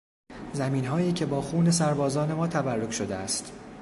[0.53, 3.53] زمینهایی که با خون سربازان ما تبرک شده است